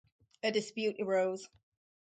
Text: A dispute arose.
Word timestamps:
A 0.41 0.49
dispute 0.51 0.95
arose. 0.99 1.47